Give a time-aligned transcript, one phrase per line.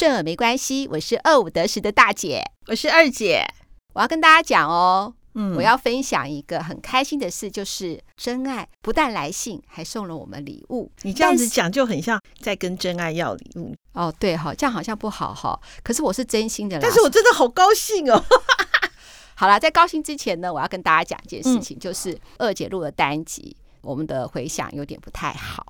[0.00, 3.46] 顺耳没关系，我是二五得十的大姐，我是二姐，
[3.92, 10.90] 我要跟大家讲哦，嗯，我要分享一个很开心的事，就是真爱不但来信，还送了我们礼物。
[11.02, 18.24] 你这样子讲就很像在跟真爱要礼物哦，对哈，这样好像不好哈，可是我是真心的啦，但是我真的好高兴哦。
[19.36, 25.66] 好了，在高兴之前呢，我要跟大家讲一件事情，嗯、就是二姐录的单集，我们的回响有点不太好。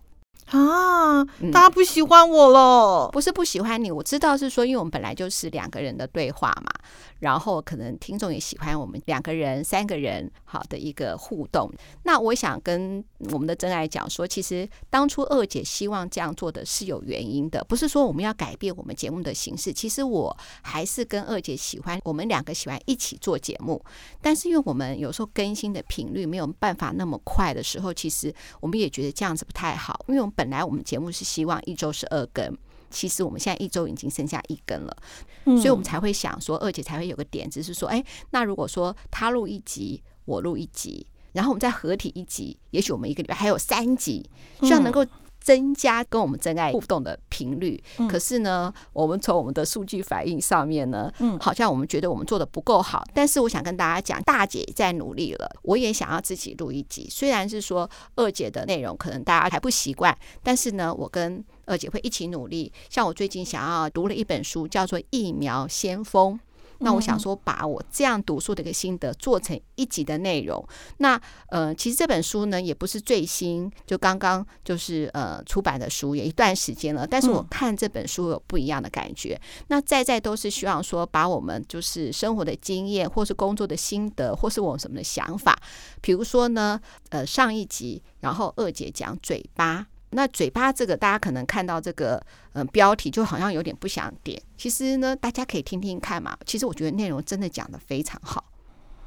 [0.50, 1.24] 啊！
[1.52, 3.09] 大家不喜欢我了？
[3.09, 6.73] 嗯，不是不喜欢你，我知道是说，因为我们本来就是两个人的对话嘛，
[7.20, 11.70] 然后可能听众也喜欢我们两个人、三个人好的一个互动。
[12.02, 19.73] 那我想跟我们的真爱讲说，其实当初二姐希望这样做的是有原因的，不是说我们要改变我们节目的形式。
[19.73, 23.80] 其实我还是跟二姐喜欢，我们两个喜欢一起做节目，
[24.21, 30.34] 但是因为我们有时候更新的频率没有办法那么快的时候，其实我们也觉得这样子不太好，因为我们。
[30.40, 32.57] 本来我们节目是希望一周是二更，
[32.91, 34.96] 其实我们现在一周已经剩下一根了，
[35.45, 44.29] 嗯，所以我们才会想说，二姐才会有个点子是说，哎，那如果说他录一集，我录一集，然后我们再合体一集，也许我们一个礼拜还有三集，
[44.63, 45.07] 希望能够。
[45.43, 53.02] 增加跟我们真爱互动的频率，嗯，可是呢，我们从我们的数据反应上面呢，嗯，好像我们觉得我们做的不够好。
[53.15, 57.09] 但是我想跟大家讲，大姐在努力了，我也想要自己录一集。
[57.11, 62.73] 虽然是说二姐的内容可能大家还不习惯，但是呢，我跟二姐会一起努力。
[62.88, 66.34] 像我最近想要读了一本书，叫做《疫苗先锋》。
[66.82, 70.66] 那我想说，把我这样读书的一个心得做成一集的内容。
[70.97, 77.06] 那呃，其实这本书呢，也不是最新，就刚刚就是呃出版的书，也一段时间了。
[77.06, 79.38] 但是我看这本书有不一样的感觉。
[79.66, 85.60] 那在在都是希望说，把我们就是生活的经验，或是工作的心得，或是我什么的想法，
[86.00, 89.87] 比如说呢，呃，上一集，然后二姐讲嘴巴。
[90.10, 92.16] 那嘴巴这个，大家可能看到这个
[92.53, 94.41] 嗯、呃、标题，就好像有点不想点。
[94.56, 96.37] 其实呢，大家可以听听看嘛。
[96.44, 98.44] 其实我觉得内容真的讲的非常好，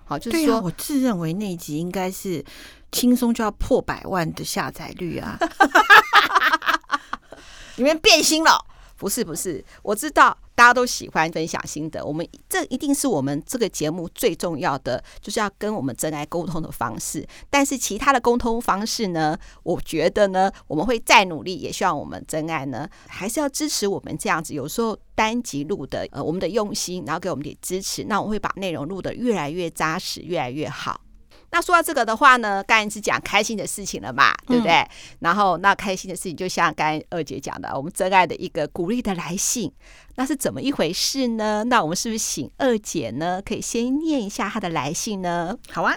[0.05, 2.43] 好，就是说，啊、我自认为那一集应该是
[2.91, 5.37] 轻松就要破百万的下载率啊。
[7.75, 8.65] 你们变心了？
[8.97, 10.37] 不是不是，我知道。
[10.63, 17.27] 大家都喜欢分享心得，我们这一定是我们这个节目最重要的，就是要跟我们真爱沟通的方式。
[17.49, 24.53] 但是其他的沟通方式呢，我觉得呢，我们会再努力，也希望我们真爱呢，还是要支持我们这样子。
[24.53, 31.01] 有时候单集录的，呃，我们的用心，然后给我们点支持，那我会把内容录得越来越扎实，越来越好。
[31.53, 34.73] 那说到这个的话呢，刚才是讲开心的事情了嘛，对不对？
[34.73, 39.71] 嗯、然后那开心的事情，就像刚才二姐讲的，我们真爱的一个鼓励的来信，
[40.15, 41.63] 那是怎么一回事呢？
[41.65, 45.55] 那我们是不是请二姐呢，可以先念一下她的来信呢？
[45.69, 45.95] 好啊。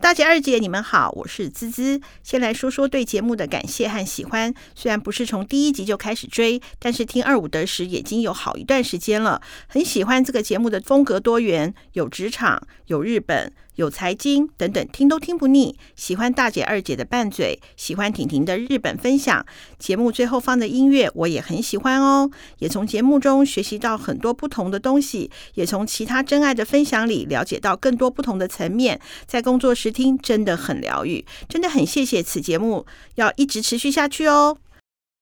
[0.00, 2.00] 大姐、二姐，你们好，我是滋滋。
[2.22, 4.54] 先来说说对节目的感谢和喜欢。
[4.74, 9.42] 虽然不是从第一集就开始追，但是听二五得十已经有好一段时间了。
[9.66, 15.76] 很喜欢这个节目的风格多元，有职场，有日本，有财经等等，听都听不腻。
[15.94, 19.44] 喜欢大姐、二姐的拌嘴，喜欢婷婷的日本分享。
[19.78, 22.30] 节目最后放的音乐我也很喜欢哦，
[22.60, 28.98] 也从节目中学习到很多不同的东西，也从其他真爱的分享里了解到更多不同的层面。
[29.26, 29.90] 在工作时。
[29.90, 32.86] 听真的很疗愈，真的很谢谢此节目
[33.16, 34.56] 要一直持续下去哦。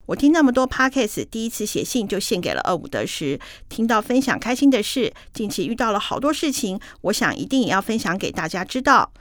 [0.09, 3.39] 我听那么多 Podcast，第一次写信就献给了二五得十。
[3.69, 9.13] 听到分享开心的事，近期遇到了好多事情，我想一定也要分享给大家知道。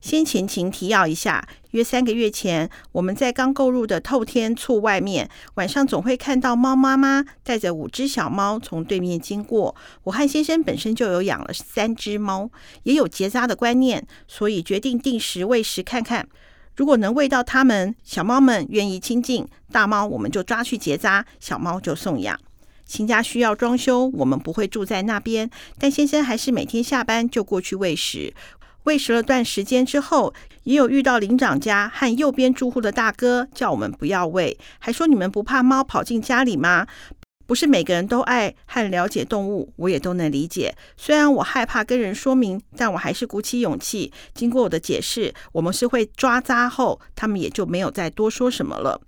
[0.00, 9.74] 先前情提要一下，约三个月前，我们在刚购入的透天厝外面，晚上总会看到猫妈妈带着五只小猫从对面经过。
[10.04, 12.48] 我和先生本身就有养了三只猫，
[12.84, 16.28] 也有结扎的观念，所以决定定时喂食看看。
[16.74, 22.38] 如果能喂到它们，小猫们愿意亲近，大猫我们就抓去结扎，小猫就送养。
[22.86, 28.34] 新家需要装修，我们不会住在那边，但先生还是每天下班就过去喂食。
[28.84, 30.34] 喂食了段时间之后，
[30.64, 36.86] 也有遇到邻长家和右边住户的大哥叫我们不要喂，还说你们不怕猫跑进家里吗？
[37.46, 40.74] 不是每个人都爱和了解动物，我也都能理解。
[40.96, 44.12] 虽然我害怕跟人说明，但我还是鼓起勇气。
[44.34, 49.00] 经过我的解释，我们是会抓扎后，他们也就没有再多说什么了。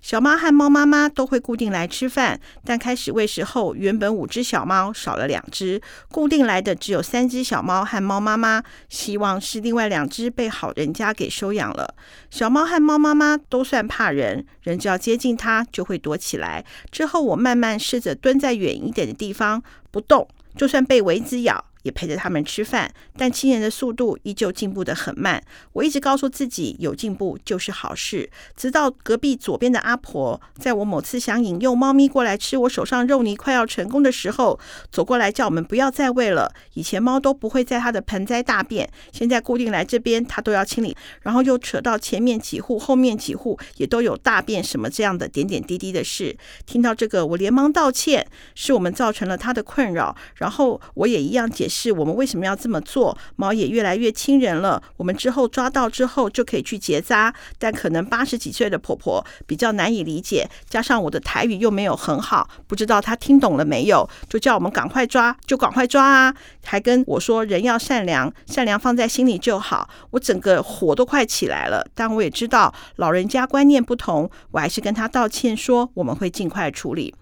[0.00, 5.80] 小猫和猫妈妈都会固定来吃饭，但开始喂食后，原本五只小猫少了两只，
[6.10, 8.62] 固定来的只有三只小猫和猫妈妈。
[8.88, 11.94] 希望是另外两只被好人家给收养了。
[12.30, 16.64] 小猫和猫妈妈都算怕人，人只要接近它就会躲起来。
[16.90, 20.26] 之后我慢慢试着蹲在远一点的地方不动，
[20.56, 25.42] 就算被蚊子咬也陪着他们吃饭，但亲人的速度依旧进步得很慢。
[25.72, 28.30] 我一直告诉自己，有进步就是好事。
[28.56, 34.58] 直到隔壁左边的阿婆，在我某次想引诱猫咪过来吃我手上肉泥快要成功的时候，
[34.90, 36.52] 走过来叫我们不要再喂了。
[36.74, 40.96] 以前猫都不会在它的盆栽大便，现在固定来这边，它都要清理。
[41.22, 46.36] 然后又扯到前面几户、后面几户也都有大便什么这样的点点滴滴的事。
[46.66, 50.14] 听到这个，我连忙道歉，是我们造成了它的困扰。
[50.36, 53.16] 然后我也一样解释我们为什么要这么做。
[53.36, 57.32] 猫也越来越亲人了，我们之后抓到之后就可以去结扎。
[57.58, 66.34] 但可能八十几岁的婆婆比较难以理解，加上我的台语又没有很好，不知道她听懂了没有，就叫我们赶快抓，就赶快抓啊！
[66.64, 69.88] 还跟我说人要善良，善良放在心里就好。
[70.10, 77.14] 我整个火都快起来了，但我也知道老人家观念不同，我还是跟他道歉说我们会尽快处理。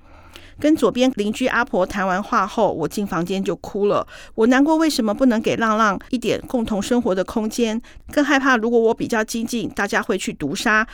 [0.61, 4.07] 跟左边邻居阿婆谈完话后，我进房间就哭了。
[4.35, 7.81] 我难过，为什么不能给浪浪一点共同生活的空间？
[8.13, 10.87] 更害怕，如果我比较激进，大家会去毒杀。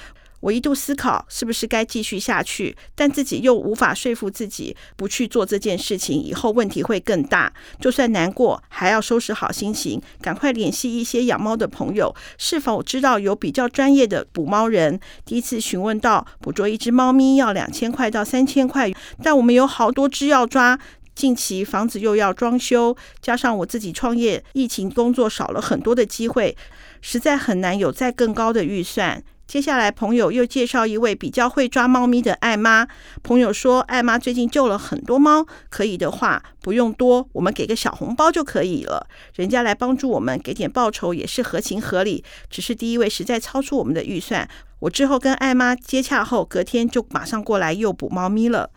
[0.44, 7.50] 我一度思考是不是该继续下去，但自己又无法说服自己不去做这件事情，以后问题会更大。
[7.80, 15.00] 就算难过，还要收拾好心情，赶快联系一些养猫的朋友，是否知道有比较专业的捕猫人？
[15.24, 18.92] 第一次询问到，捕捉一只猫咪要两千块到三千块，
[19.22, 20.78] 但我们有好多只要抓，
[21.14, 26.54] 近期房子又要装修，加上我自己创业，疫情工作少了很多的机会，
[27.00, 29.24] 实在很难有再更高的预算。
[29.46, 32.88] 接下来，朋友又介绍一位比较会抓猫咪的艾妈。
[33.22, 39.06] 朋友说，艾妈最近救了很多猫，可以的话不用多，我们给个小红包就可以了。
[39.34, 42.24] 人家来帮助我们，给点报酬也是合情合理。
[42.48, 44.48] 只是第一位实在超出我们的预算。
[44.80, 48.70] 我之后跟艾妈接洽后，隔天就马上过来诱捕猫咪了。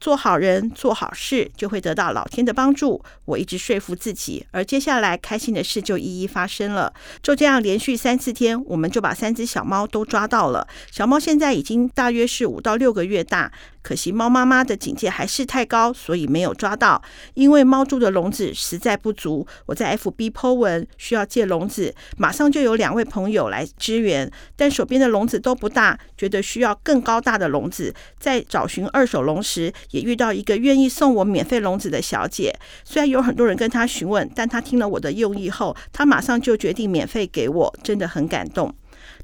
[0.00, 3.02] 做好人，做好事，就会得到老天的帮助。
[3.24, 6.92] 我一直说服自己，而接下来开心的事就一一发生了。
[7.22, 10.66] 就这样连续三四天，我们就把三只小猫都抓到了。
[10.90, 13.52] 小猫现在已经大约是五到六个月大。
[13.88, 17.02] 可惜猫妈妈的警戒还是太高，所以没有抓到。
[17.32, 27.94] 因为猫住的笼子实在不足，我在 FB po 文需要借笼子，马上就有两位朋友来支援，但手边的笼子都不大，觉得需要更高大的笼子。
[28.18, 32.54] 在找寻二手笼时，也遇到一个愿意送我免费笼子的小姐。
[32.84, 38.74] 虽然有很多人跟她询问，但她听了我的用意后，她马上就决定免费给我，真的很感动。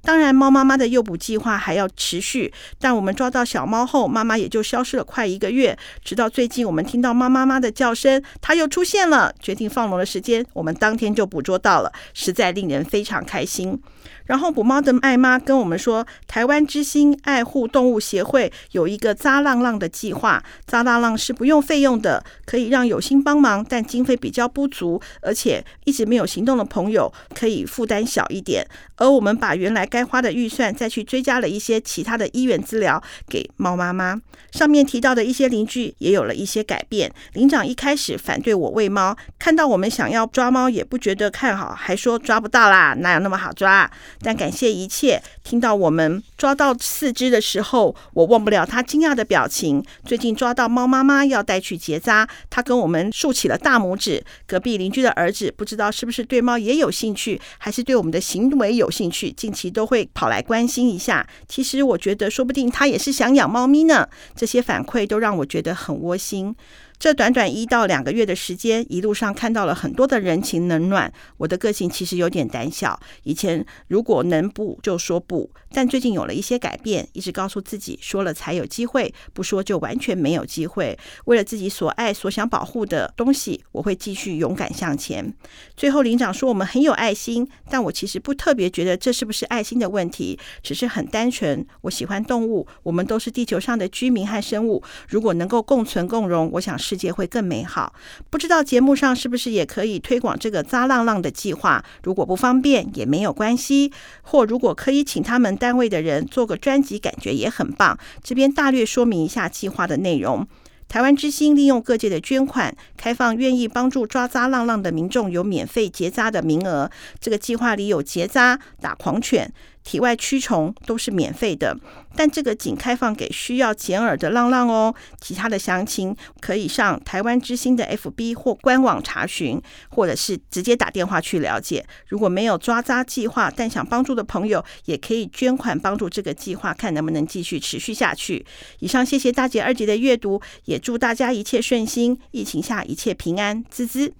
[0.05, 5.77] 当然，猫妈妈的诱捕计划还要持续，但我们抓到小猫后，妈妈也就消失了快一个月。
[6.05, 9.35] 直到最近，我们听到猫妈妈的叫声，它又出现了。
[9.41, 13.81] 决定放笼的时间，我们当天就捕捉到了，实在令人非常开心。
[14.27, 28.67] 然后捕猫的爱妈跟我们说，台湾之心爱护动物协会有一个扎浪浪的计划，扎浪浪是不用费用的，可以让有心帮忙但经费比较不足，而且一直没有行动的朋友可以负担小一点。
[28.97, 34.21] 而我们把原来该花的预算再去追加了一些其他的医院资料给猫妈妈。
[34.53, 37.13] 上面提到的一些邻居也有了一些改变。
[37.33, 43.91] 领长一开始反对我喂猫，看到我们想要抓猫也不觉得看好，还说抓不到啦，哪有那么好抓？
[44.25, 49.85] 但感谢一切，听到我们抓到四只的时候，我忘不了他惊讶的表情。
[50.07, 54.25] 最近抓到猫妈妈要带去结扎，他跟我们竖起了大拇指。
[54.47, 61.29] 隔壁邻居的儿子不知道是不是对猫也有兴趣，还是对我们的行为有兴趣，近期都会跑来关心一下。
[61.47, 64.09] 其实我觉得，说不定他也是想养猫咪呢。
[64.35, 66.57] 这些反馈都让我觉得很窝心。
[66.99, 71.13] 这短短一到两个月的时间，一路上看到了很多的人情冷暖。
[71.37, 80.99] 我的个性其实有点胆小，以前如果能不就说不，但最近有了一些改变，一直告诉自己说了才有机会，不说就完全没有机会。
[81.27, 85.35] 为了自己所爱、所想保护的东西，我会继续勇敢向前。
[85.77, 91.67] 最后，领长说我们很有爱心，但我其实不特别觉得这是不是爱心的问题，只是很单纯。
[91.83, 97.95] 我喜欢动物，我们都是地球上的居民和生物，如果能够共存共荣，我想世界会更美好。
[98.29, 101.83] 不知道节目上是不是也可以推广这个扎浪浪的计划？
[102.03, 103.91] 如果不方便也没有关系，
[104.23, 107.99] 或如果可以请他们单位的人做个专辑，感觉也很棒。
[108.23, 110.47] 这边大略说明一下计划的内容。
[110.87, 116.91] 台湾之星利用各界的捐款，开放愿意帮助抓扎浪浪的民众有免费结扎的名额。
[117.19, 119.51] 这个计划里有结扎、打狂犬。
[119.85, 121.79] 体外驱虫都是免费的，
[122.17, 124.95] 但这个仅开放给需要剪耳的浪浪哦。
[125.21, 129.61] 其他的详情可以上台湾之星的 FB 或官网查询，
[129.91, 131.85] 或者是直接打电话去了解。
[132.09, 138.45] 如果没有抓扎计划，但想帮助的朋友，也可以捐款帮助这个计划，看能不能继续持续下去。
[138.79, 144.15] 以上，谢谢大姐二姐的阅读，也祝大家一切顺心，疫情下一切平安，滋滋。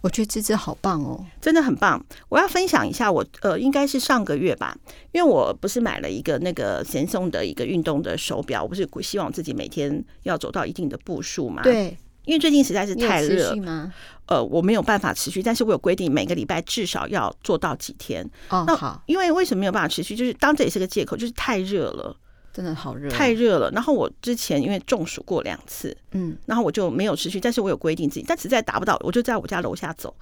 [0.00, 2.04] 我觉得芝芝好棒哦，真的很棒。
[2.28, 4.76] 我要分享一下我，我呃，应该是上个月吧，
[5.12, 11.62] 因为我不是买了一个那个神送的一个运动的手表，我不是希望自己每天要走到一定的步数嘛。
[11.62, 13.92] 对，因为最近实在是太热吗？
[14.26, 18.22] 呃，我没有办法持续，但是我有规定每个礼拜至少要做到几天。
[18.50, 20.14] 哦，那好，因为为什么没有办法持续？
[20.14, 22.14] 就是当这也是个借口，就是太热了。
[22.58, 23.70] 真的好热，太热了。
[23.70, 27.38] 然后我之前因为中暑过两次，嗯，然后我就没有持续。
[27.38, 30.12] 但是我有规定自己，但实在达不到，我就在我家楼下走，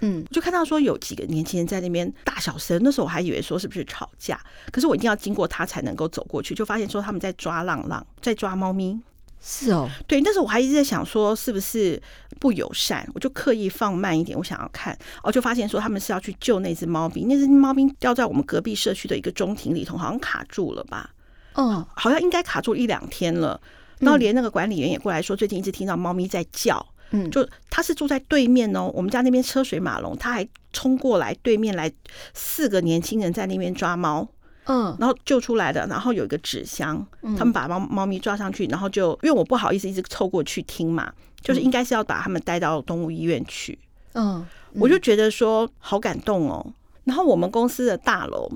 [0.00, 2.80] 嗯，我就看到说有几个年轻人在那边大小声。
[2.82, 4.40] 那时候我还以为说是不是吵架，
[4.72, 9.00] 可是我一定要经过他才能够走过去，就发现说他们在抓浪浪，在抓猫咪。
[9.40, 10.20] 是哦，对。
[10.22, 12.02] 那时候我还一直在想说是不是
[12.40, 17.24] 不友善，我就刻意放慢一点，我想要看，哦就发现说他们是要去救那只猫咪。
[17.26, 21.14] 那只猫咪掉在我们隔壁社区的一个中庭里头，好像卡住了吧。
[21.58, 23.60] 嗯，好像应该卡住一两天了，
[23.98, 26.86] 然后连那个管理员也过来说，最近一直听到猫咪在叫。
[27.10, 31.90] 嗯，就他是住在对面哦，我们家那边车水马龙，他还冲过来对面来，
[32.32, 34.28] 四个年轻人在那边抓猫。
[34.66, 37.04] 嗯，然后救出来的，然后有一个纸箱，
[37.36, 43.76] 他们把猫猫咪抓上去，然后就因为我不好意思一直凑过去听嘛，就是应该是要把他们带到动物医院去。
[44.12, 46.74] 嗯，我就觉得说好感动哦。
[47.04, 48.48] 然后我们公司的大楼。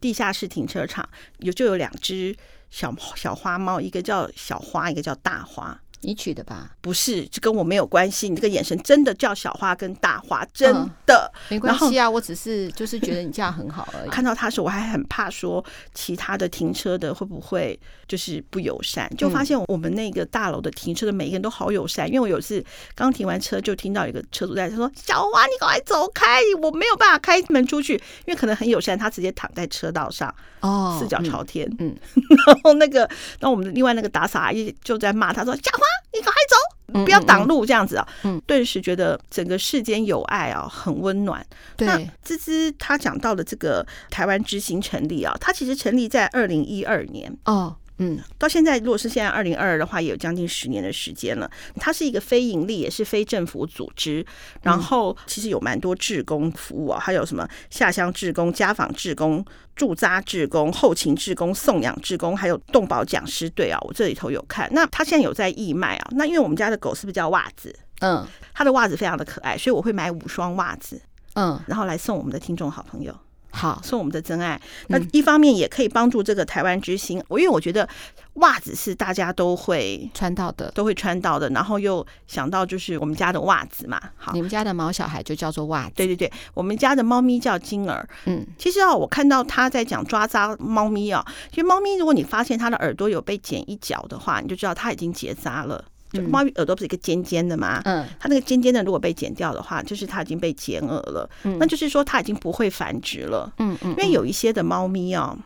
[0.00, 2.36] 地下室停车场有就有两只
[2.70, 5.80] 小小花猫，一个叫小花，一个叫大花。
[6.06, 6.70] 你取的吧？
[6.80, 8.28] 不是，这跟我没有关系。
[8.28, 10.72] 你这个眼神真的叫小花跟大花，真
[11.04, 12.08] 的、嗯、没关系啊。
[12.08, 14.08] 我只是就是觉得你这样很好而已。
[14.14, 19.10] 看到他时，我还很怕说其他的停车的会不会就是不友善。
[19.18, 22.06] 就发现我们那个大楼的停车的每一个人都好友善。
[22.06, 27.94] 因为我有一次刚停完车，就听到一个车主在他说：“小花，你赶快走开，我没有办法开门出去。”
[28.26, 31.68] 因为可能很友善，他直接躺在车道上，哦，四脚朝天。
[31.80, 31.92] 嗯，
[32.46, 33.00] 然后那个，
[33.40, 38.08] 然后我们另外那个打扫阿姨就在骂他说：“小花。”你赶快走，不要挡路，这样子啊！
[38.24, 41.44] 嗯，顿时觉得整个世间有爱啊，很温暖。
[41.76, 47.76] 对，那芝芝他讲到的这个台湾之行成立啊，他其实成立在二零一二年哦。
[47.98, 51.50] 嗯，到现在，如果是现在二零二二的话，也有将近十年的时间了。
[51.76, 54.24] 它是一个非盈利，也是非政府组织。
[54.60, 59.42] 然后其实有蛮多志工服务啊，还有什么下乡志工、家访志工、
[59.74, 63.78] 驻扎志工、后勤志工、送养志工，还有动保讲师队啊。
[63.80, 64.68] 我这里头有看。
[64.72, 66.08] 那它现在有在义卖啊。
[66.10, 67.74] 那因为我们家的狗是不是叫袜子？
[68.00, 71.00] 嗯，它的袜子非常的可爱，所以我会买五双袜子，
[71.32, 73.18] 嗯，然后来送我们的听众好朋友。
[73.56, 74.60] 好，是我们的真爱。
[74.88, 77.18] 那一方面也可以帮助这个台湾之星。
[77.28, 77.88] 我、嗯、因为我觉得
[78.34, 81.48] 袜子是大家都会穿到的，都会穿到的。
[81.48, 83.98] 然后又想到就是我们家的袜子嘛。
[84.16, 85.92] 好，你们家的毛小孩就叫做袜子。
[85.96, 88.06] 对对对，我们家的猫咪叫金儿。
[88.26, 95.82] 嗯，其实啊，我看到他在讲抓扎猫咪啊，其实猫咪如果你发现它的耳朵有被剪一角的话，你就知道它已经结扎了。
[96.28, 97.80] 猫咪耳朵不是一个尖尖的吗？
[97.84, 101.28] 嗯，它那个尖尖的如果被剪掉的话，就是它已经被剪耳了。
[101.44, 103.52] 嗯，那就是说它已经不会繁殖了。
[103.58, 105.36] 嗯嗯，因为有一些的猫咪哦，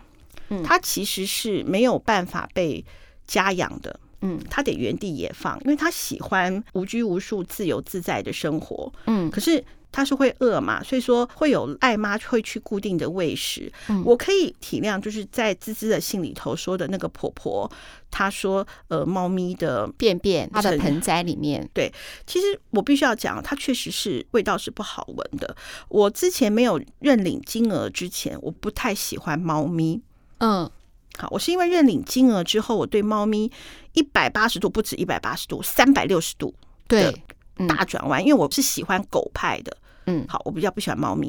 [0.48, 2.84] 嗯，它其实是没有办法被
[3.26, 3.98] 家养的。
[4.22, 8.92] 嗯，它得原地野放，因为它喜欢无拘无束、自由自在的生活。
[9.06, 9.64] 嗯，可是。
[9.92, 13.72] 他是会饿嘛，所以说会有爱妈会去固定的喂食。
[13.88, 17.70] 嗯，我可以体谅，就是在滋滋的信里头说的那个婆婆，
[18.10, 21.92] 她说呃，猫咪的便便，它的盆栽里面，对，
[22.26, 25.56] 其实我必须要讲，它确实是味道是不好闻的。
[25.88, 30.00] 我之前没有认领金额之前，我不太喜欢猫咪。
[30.38, 30.70] 嗯，
[31.18, 33.50] 好，我是因为认领金额之后，我对猫咪
[33.94, 36.54] 一百八十度不止一百八十度，三百六十度
[36.86, 37.14] 对
[37.66, 39.76] 大转弯，因为我是喜欢狗派的。
[40.06, 41.28] 嗯，好，我比较不喜欢猫咪，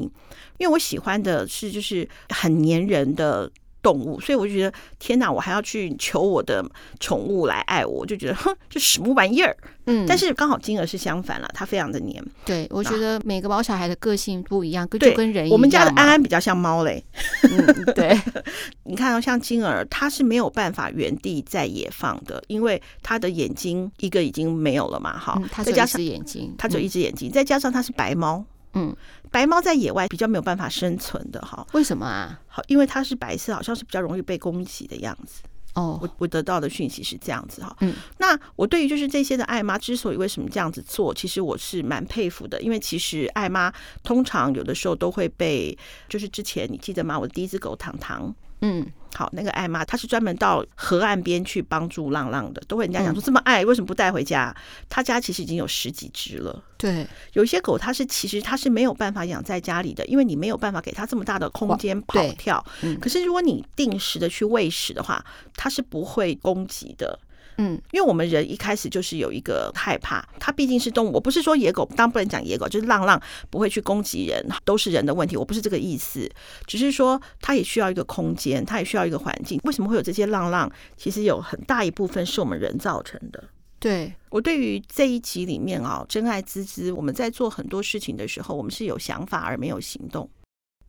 [0.58, 3.50] 因为我喜欢的是就是很黏人的
[3.82, 6.64] 动物，所以我就觉得天哪，我还要去求我的
[7.00, 9.56] 宠物来爱我，我就觉得哼，这什么玩意儿？
[9.86, 12.24] 嗯，但是刚好金额是相反了，它非常的黏。
[12.44, 15.52] 对，我觉得每个毛小孩的个性不一样，就跟人一样。
[15.52, 17.04] 我们家的安安比较像猫嘞。
[17.42, 18.16] 嗯，对，
[18.84, 28.44] 你看，像金儿，它是没有办法原地在野放的，因为它的眼睛一个已经没有了嘛，哈，它再加上眼睛，它只有一只眼睛，再加上它是白猫。
[28.74, 28.94] 嗯，
[29.30, 31.66] 白猫在野外比较没有办法生存的哈。
[31.72, 32.40] 为什么啊？
[32.46, 35.42] 好，因为它是白色，好像是比较容易被攻击的样子。
[35.74, 37.74] 哦，我我得到的讯息是这样子哈。
[37.80, 45.76] 嗯，那我对于就是这些的爱妈之所以为什么这样子做，其实我是蛮佩服的，因为其实爱妈通常有的时候都会被，
[46.08, 47.18] 就是之前你记得吗？
[47.18, 48.34] 我的第一只狗糖糖。
[48.62, 54.54] 嗯，好，那个艾妈她是专门到河岸边去帮助浪浪的，都会人家讲说这么爱，为什么不带回家？
[54.88, 56.62] 他家其实已经有十几只了。
[56.78, 62.64] 对，有一些狗它是其实它是没有办法养在家里的，因为你没有办法给它这么大的空间跑跳。
[62.82, 65.24] 嗯，可是如果你定时的去喂食的话，
[65.56, 67.18] 它是不会攻击的。
[67.64, 71.12] 嗯，因为我们人一开始就是有一个害怕，它毕竟是动物。
[71.12, 75.36] 我不是说野狗，当然不能讲野狗，就是浪浪不会去攻击人，都是人的问题。
[75.36, 76.28] 我不是这个意思，
[76.66, 79.60] 只是说它也需要一个空间，它也需要一个环境。
[79.62, 80.68] 为什么会有这些浪浪？
[80.96, 83.44] 其实有很大一部分是我们人造成的。
[83.78, 90.28] 对，我对于这一集里面啊，真爱滋滋，我们在做很多事情的时候，我们是有想法而没有行动。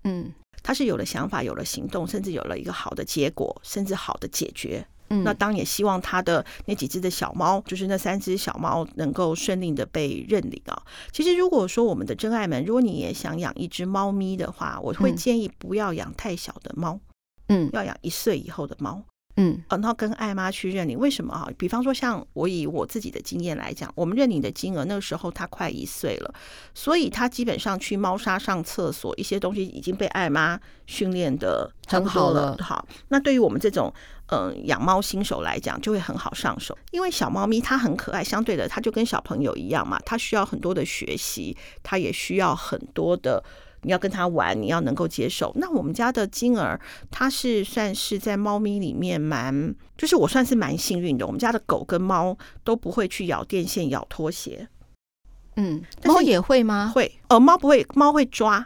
[0.06, 4.86] 嗯，他是有了想法，有了行动，甚至有了一个好的结果，甚至好的解决。
[5.10, 10.82] 嗯，那当然也希望他的那几只的小猫，就是那三只小猫，能够顺利的被认领啊。
[11.12, 17.00] 其实，如果说我们的真爱们，如果你也想养一只猫咪的话，我会建议不要养太小的猫，
[17.48, 19.04] 嗯，要养一岁以后的猫。
[19.36, 21.50] 嗯，然后跟爱妈去认领，为什么哈？
[21.58, 26.32] 比方说，像我以我自己的经验来讲，我们认领的金额那个时候他快一岁了，
[26.76, 32.56] 所以他基本上去猫砂上厕所一些东西已经被爱妈训练的很好了。
[32.60, 33.92] 好，那对于我们这种
[34.28, 43.44] 嗯养猫新手来讲，就会很好上手，因为小猫咪它很可爱，相对的它就跟小朋友一样嘛，它需要很多的学习，它也需要很多的。
[43.86, 45.52] 你要跟他玩，你要能够接受。
[45.56, 46.80] 那我们家的金儿，
[47.12, 51.28] 它是算是在猫咪里面蛮，就是我算是蛮幸运的。
[51.28, 54.70] 我们家的狗跟猫都不会去咬电线、咬拖鞋。
[55.58, 56.94] 嗯，猫也会吗？
[56.96, 58.66] 会，呃，猫不会，猫会抓。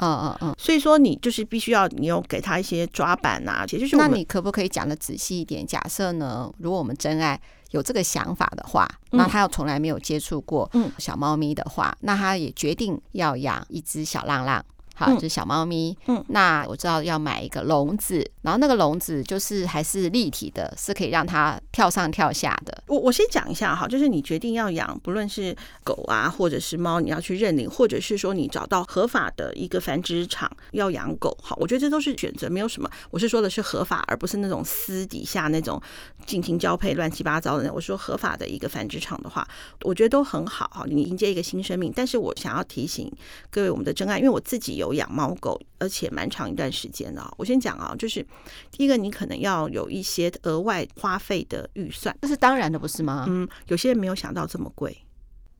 [0.00, 0.54] 嗯嗯嗯。
[0.58, 3.96] 所以说，你就是必须要，你有给他一些抓板啊，也就是。
[3.96, 5.66] 那你可不可以讲的仔细一点？
[5.66, 7.40] 假设呢，如果我们真爱。
[7.70, 14.60] 有这个想法的话，那他又从来没有接触过小猫咪的话，嗯、那他也决定要养一只小浪浪。
[15.00, 15.96] 好，就是小猫咪。
[16.06, 22.82] 嗯，那我知道要买一个笼子，然后那个笼子就是还是立体的，是可以让它跳上跳下的。
[22.86, 32.90] 我我先讲一下哈，就是你决定要养，不论是狗啊，或者是猫，你要去认领，或者是说你找到合法的一个繁殖场要养狗，好，我觉得这都是选择，没有什么。
[33.10, 35.80] 我是说的是合法，而不是那种私底下那种
[36.26, 37.72] 进行交配乱七八糟的那。
[37.72, 39.48] 我说合法的一个繁殖场的话，
[39.84, 40.84] 我觉得都很好。
[40.86, 43.10] 你迎接一个新生命，但是我想要提醒
[43.48, 44.89] 各位我们的真爱，因为我自己有。
[44.94, 47.22] 养猫狗，而且蛮长一段时间的。
[47.36, 48.26] 我先讲啊，就是
[48.70, 53.24] 第一个，你可能要有一些额外花费的预算，这是当然的，不是吗？
[53.28, 54.96] 嗯，有些人没有想到这么贵，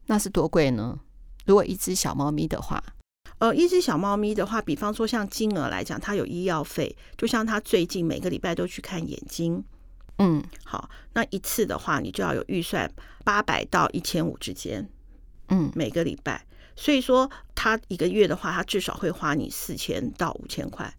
[0.07, 0.99] 那是多贵呢？
[1.47, 2.83] 如果一只小猫咪的话，
[3.38, 9.64] 呃，一只小猫咪的话，比方说像金额来讲，它有医药费，就像它最近每个礼拜都去看眼睛，
[10.19, 12.90] 嗯，好，那一次的话，你就要有预算
[13.25, 14.87] 八百到一千五之间，
[15.49, 16.45] 嗯，每个礼拜。
[16.81, 20.90] 所以说，他一个月的话，他至少会花你四千到五千块。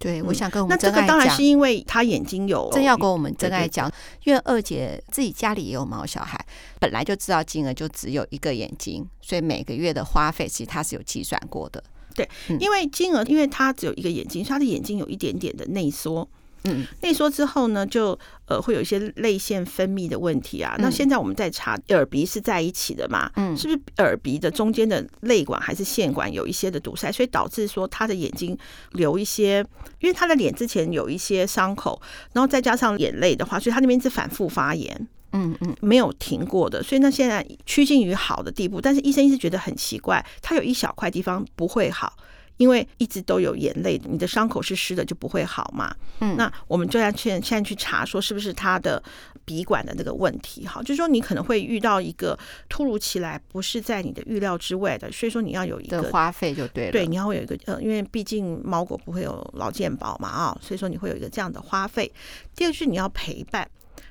[0.00, 3.88] 对，我想跟我那这个当然是因为他眼睛有，真要跟我们真爱讲，
[4.24, 6.44] 因为二姐自己家里也有毛小孩，
[6.80, 11.80] 本来就知道金额就只有一个眼睛，所以每个月的花费其实他是有计算过的。
[12.16, 16.28] 对，因为金额，因为他只有一个眼睛，他的眼睛有一点点的内缩。
[16.64, 20.76] 嗯，内缩之后呢，就呃会有一些泪腺分泌的问题啊。
[20.78, 23.30] 那现在我们在查耳鼻是在一起的嘛？
[23.36, 28.56] 嗯，是不是耳鼻的中间的泪管还是腺管有一些的堵塞，所以导致说他的眼睛
[28.92, 29.64] 流一些，
[30.00, 32.00] 因为他的脸之前有一些伤口，
[32.32, 36.82] 然后再加上眼泪的话，所以他那边是反复发炎，嗯嗯，没有停过的。
[36.82, 42.16] 所以那现在趋近于好的地步，但是医生一直觉得很奇怪，他有一小块地方不会好。
[42.60, 45.96] 因为一直都有眼泪，你的伤口是湿的就不会好嘛。
[46.20, 49.02] 嗯，那我们就要现现在去查，说是不是他的
[49.46, 50.66] 鼻管的那个问题。
[50.66, 56.92] 好，就是说你可能会遇到一个突如其来，不是在你的预料之外的，所以说你要有一个花费就对了。
[56.92, 62.12] 对，你要会有一个呃，因为毕竟猫狗不会有劳健保嘛啊，所以说你会有一个这样的花费。
[62.54, 63.66] 第二个是你要陪伴，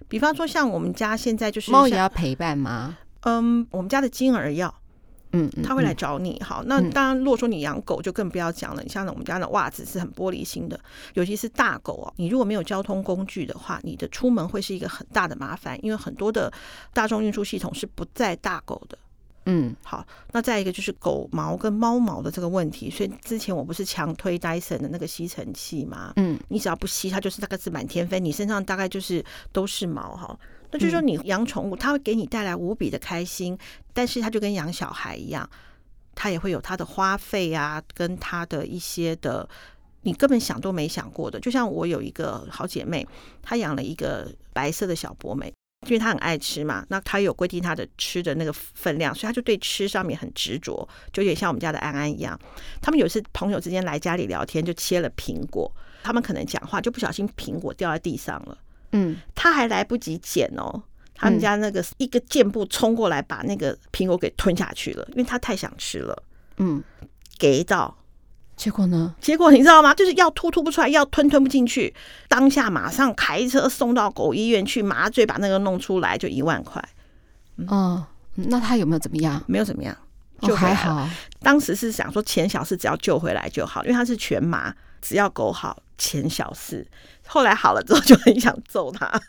[0.08, 2.98] 比方说像我们家现在就是猫也要陪伴吗？
[3.26, 4.74] 嗯，我们家的金儿要。
[5.32, 6.42] 嗯，他会来找你。
[6.42, 8.82] 好，那当然，如果说你养狗，就更不要讲了。
[8.82, 10.80] 你像我们家的袜子是很玻璃心的，
[11.13, 12.13] 尤其是大狗哦。
[12.18, 16.52] 你如果没有交通工具的话，你的出门会是一个很大的麻烦，因为很多的
[16.94, 18.98] 大众运输系统是不载大狗的。
[19.46, 22.89] 嗯，好，那再一个就是狗毛跟猫毛的这个问题。
[22.89, 26.13] 所以之前我不是强推 Dyson 的那个吸尘器吗？
[26.18, 30.38] 嗯，你只要不吸，它就是大概是满天飞，你身上大概就是都是毛哈。
[30.72, 33.58] 那就是说，你养宠物，它会给你带来无比的开心，
[33.94, 35.50] 但是它就跟养小孩一样，
[36.14, 39.50] 它也会有它的花费啊，跟它的一些的
[40.04, 41.40] 你根本想都没想过的。
[41.40, 43.08] 就像我有一个好姐妹，
[43.42, 45.52] 她养了一个白色的小博美，
[45.88, 52.40] 因为她很爱吃嘛，那她有规定她的吃的那个分量，所以她就对吃上面很执着，就有点像我们家的安安一样。
[52.80, 55.72] 他们有一次朋友之间来家里聊天，就切了苹果，
[56.04, 58.56] 他们可能讲话就不小心苹果掉在地上了。
[58.91, 60.82] 嗯，他还来不及捡哦，
[61.15, 66.23] 他们家那个一个箭步冲过来，把那个苹果给吞下去了，因为他太想吃了。
[66.58, 66.84] 嗯，
[67.38, 67.95] 给到
[68.56, 69.15] 结果呢？
[69.21, 69.93] 结果你知道吗？
[69.93, 71.93] 就是要吐吐不出来，要吞吞不进去。
[72.28, 76.84] 当下马上开车送到狗医院去麻醉，把那个弄出来，就一万块。
[77.56, 79.41] 嗯，哦、那他有没有怎么样？
[79.47, 79.95] 没有怎么样，
[80.41, 81.10] 就、哦、还好。
[81.41, 86.88] 当时是想说钱小事，只要救回来就好，因为他是全麻，只要狗好，钱小事。
[87.28, 89.08] 后来好了之后，就很想揍他。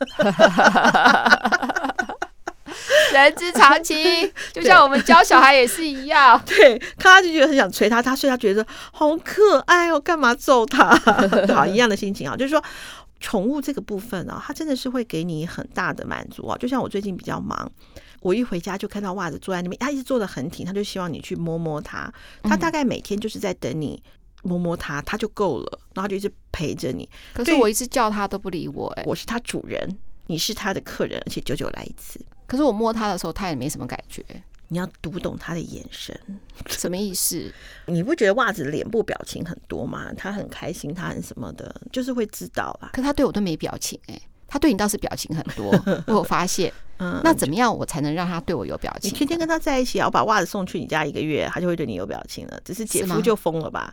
[3.12, 6.40] 人之常情，就像我们教小孩也是一样。
[6.46, 10.88] 对，看他就觉得很想捶他，他所以他觉得好可爱哦，干嘛揍他？
[11.52, 12.62] 好，一样的心情啊，就是说
[13.18, 16.56] 宠物这个部分啊，它真的是会给你很大的满足啊。
[16.56, 17.70] 就像我最近比较忙，
[18.20, 22.10] 我一回家就看到袜子坐在那边，他一直坐得很挺，他就希望你去摸摸它。
[22.44, 24.02] 他大概每天就是在等你
[24.42, 27.08] 摸摸它，它就够了，然后就一直陪着你。
[27.32, 32.20] 可是我一直叫它都不理我，哎，我是它主人，你是他的客人，而且久久来一次。
[32.46, 34.24] 可是我摸它的时候，他也没什么感觉。
[34.72, 36.16] 你要读懂他的眼神，
[36.68, 37.52] 什么意思？
[37.86, 40.12] 你不觉得袜子脸部表情很多吗？
[40.16, 42.90] 他很开心，他很什么的，就是会知道啦。
[42.92, 45.72] 可他对我都没表情哎、欸，他对你倒是表情很多，
[46.06, 46.72] 我有发现。
[46.98, 49.10] 嗯，那怎么样我才能让他对我有表情？
[49.10, 52.60] 你天天跟他在一起啊，我把袜子送去你家一个月，他就会对你有表情了。
[52.64, 53.92] 只是姐夫就疯了吧？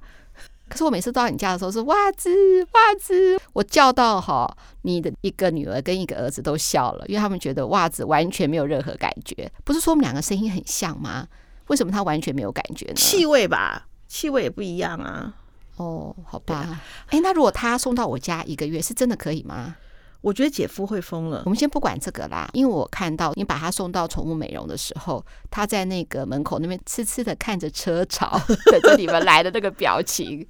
[0.70, 2.30] 可是我每次到你家的时候是袜子
[2.74, 4.50] 袜子，我叫到哈，
[4.82, 9.50] 你的一个女儿跟一个儿子都笑了，因为他们觉得袜子完全没有任何感觉。
[9.64, 11.28] 不是说我们两个声音很像吗？
[11.68, 12.94] 为什么他完全没有感觉呢？
[12.96, 15.34] 气味吧，气味也不一样啊。
[15.78, 16.82] 哦，好吧。
[17.08, 19.76] 哎，那如果他送到我家一个月，是真的可以吗？
[20.22, 21.44] 我觉得姐夫会疯了。
[21.46, 28.40] 我们先不管这个啦，因为我看到你把他送到宠物美容的时候，他在那个门口那边痴痴的看着车潮，
[28.72, 30.46] 等着你们来的那个表情。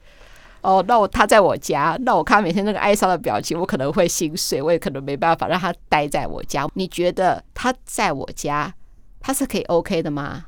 [0.62, 6.67] 哦，那我他在我家，那我看每天那个哀伤的表情，我可能会心碎，我也可能没办法让他待在我家。
[6.73, 8.73] 你觉得他在我家，
[9.19, 10.45] 他是可以 OK 的吗？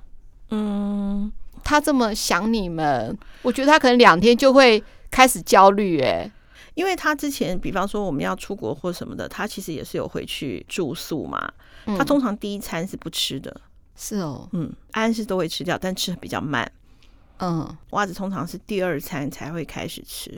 [0.49, 1.31] 嗯，
[1.63, 6.29] 他这么想你们，我觉得他可能两天就会开始焦虑，哎。
[6.79, 11.51] 因为他之前，比方说我们要出国或什么的，他其实也是有回去住宿嘛。
[11.85, 13.53] 嗯、他通常第一餐是不吃的，
[13.97, 16.71] 是哦，嗯，安是都会吃掉，但吃的比较慢。
[17.39, 20.31] 嗯，袜子通常是第二餐才会开始吃，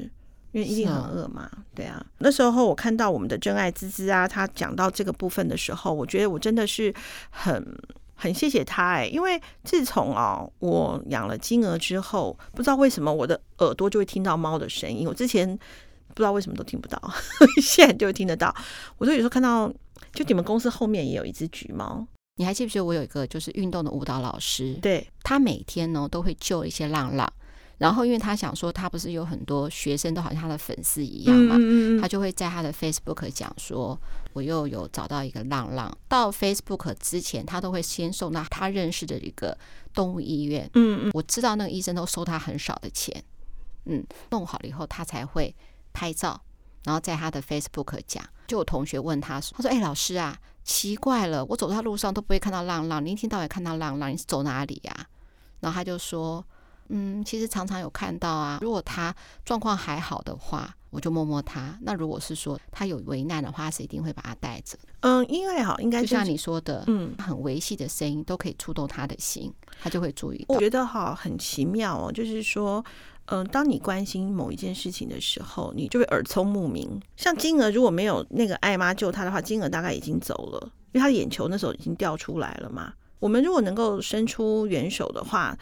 [0.52, 1.48] 因为一定很饿嘛。
[1.54, 6.92] 哦、对啊，那时候我看到我们的真爱滋滋啊，他讲到这个部分的时候，我觉得我真的是
[7.30, 7.64] 很
[8.16, 15.60] 很谢谢他哎、欸，因为自从哦我养了金鹅之后，不知道为什么我的耳朵就会听到猫的声音，我之前。
[16.12, 17.02] 不知道为什么都听不到，
[17.62, 18.54] 现在就听得到。
[18.98, 19.72] 我都有时候看到，
[20.14, 22.06] 就你们公司后面也有一只橘猫。
[22.38, 24.74] 你还记不记得我有一个就是运动的舞蹈老师？
[24.82, 27.32] 对，他每天呢都会救一些浪浪，
[27.78, 34.00] 然后因为他想说他不是有很多学生都好像他的粉丝一样嘛，嗯嗯嗯，他就会在他的 Facebook 讲说，
[34.34, 35.96] 我又有找到一个浪浪。
[36.08, 39.56] 到 Facebook 之前，他都会先送到他认识的一个
[39.94, 40.68] 动物医院。
[40.74, 43.24] 嗯嗯，我知道那个医生都收他很少的钱。
[43.86, 45.54] 嗯，弄好了以后他才会。
[45.94, 46.42] 拍照，
[46.84, 55.08] 然后在他的 Facebook 讲，就有同学问他说：“他说，哎，老师啊，奇怪了，我走在路上都不会看到浪浪，你一天到晚看到浪浪，你是走哪里呀？”
[55.62, 56.44] 然后他就说
[56.90, 58.60] ：“嗯，其实常常有看到啊。
[58.62, 64.78] 如果他状况还好的话，我就摸摸他；那如果是说他有危难的话，是一定会把他带着。
[65.02, 70.56] 嗯，因为哈，应该、就是、就像你说的，嗯，很维系的声音都可以触动他的心，他就会注意到。
[70.56, 72.84] 我觉得哈，很奇妙哦，就是说。”
[73.32, 77.02] 嗯，当你关心某一件事情的时候，你就会耳聪目明。
[77.16, 82.94] 像金额，如果没有那个艾妈救他的话，金额大概已经走了，因为他眼球那时候已经掉出来了嘛。
[83.20, 85.58] 我们如果能够伸出援手的话，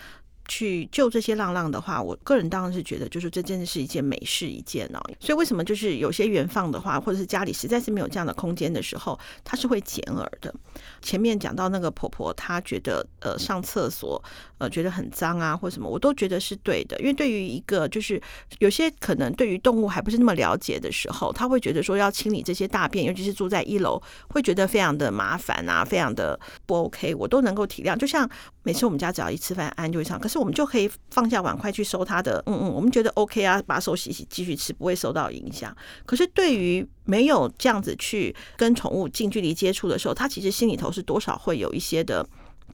[0.49, 4.99] 去救这些浪浪的话，我个人当然是觉得，就是这真的是一件美事一件哦。
[5.19, 10.53] 所以为什么就是有些原放的话，或者是家里实在是没有这样的空间的时候，它是会减耳的。
[11.01, 14.21] 前面讲到那个婆婆，她觉得呃上厕所
[14.57, 16.99] 呃觉得很脏啊，或什么，我都觉得是对的。
[16.99, 18.19] 因为对于一个就是
[18.57, 27.13] 有些可能对于动物还不是那么了解的时候，他会觉得说要清理这些大便，尤其是住在一楼，会觉得非常的麻烦啊，非常的不 OK。
[27.13, 27.95] 我都能够体谅。
[27.95, 28.27] 就像
[28.69, 30.37] 每次我们家只要一吃饭，安就会唱，可是。
[30.37, 35.75] 我们就可以放下碗筷去收他的，嗯嗯，我们觉得 OK 啊，把手洗洗，继续吃，不会受到影响。
[36.05, 42.25] 可是对于没有这样子去跟宠物近距离接触的时候，他其实心里头是多少会有一些的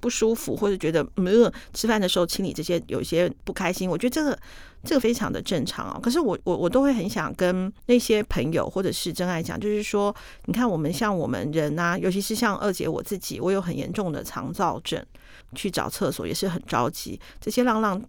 [0.02, 3.90] 不舒服，或者觉得没有吃饭的时候清理这些有一些不开心。
[3.90, 4.38] 我觉得这个
[4.84, 6.00] 这个非常的正常啊。
[6.04, 15.04] 可是我我我都会很想跟那些朋友或者是真爱讲，就是说，你看我们像我们人啊，尤其是像二姐我自己，我有很严重的肠躁症。
[15.56, 18.04] 去找厕所也是很着急，这些浪浪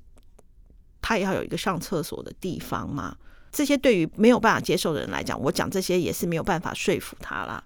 [1.01, 3.17] 他也要有一个上厕所的地方嘛。
[3.53, 7.63] 这些对于没有办法接受的人来讲，我讲这些也是没有办法说服他啦。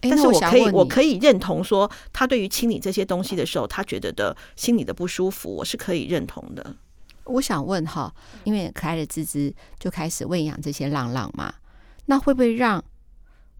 [0.00, 6.76] 但是我可以，我可以认同说，他对于清理这些东西的时候，他觉得的心里的不舒服，我是可以认同的。
[7.24, 11.52] 我想问哈，因为可爱的滋滋就开始喂养这些浪浪嘛，
[12.06, 12.82] 那会不会让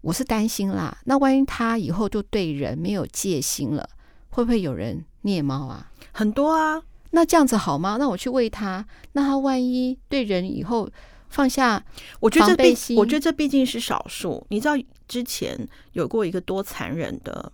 [0.01, 0.97] 我是担心啦？
[1.05, 3.87] 那万一他以后就对人没有戒心了，
[4.29, 5.91] 会不会有人虐猫啊？
[6.11, 7.97] 很多啊，那这样子好吗？
[7.99, 10.89] 那我去喂它，那它万一对人以后
[11.29, 11.83] 放下，
[12.19, 14.45] 我觉得这毕，我觉得这毕竟是少数。
[14.49, 14.73] 你知道
[15.07, 17.51] 之前有过一个多残忍的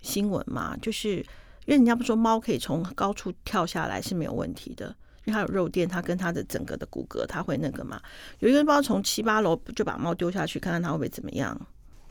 [0.00, 0.76] 新闻吗？
[0.80, 1.24] 就是因
[1.68, 4.94] 为人家不说猫可以从高处跳下来是没有问题的。
[5.24, 8.00] 因为它有肉垫，它跟它的整个的骨骼，它会那个嘛。
[8.38, 11.60] 有一个人不知道从七八楼就把猫丢下去，看看它会不会怎么样？